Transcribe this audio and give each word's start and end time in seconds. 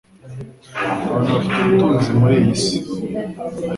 Abantu 1.07 1.29
bafite 1.35 1.57
ubutunzi 1.59 2.09
bwo 2.13 2.19
muri 2.21 2.35
iyi 2.41 2.55
si 2.63 2.77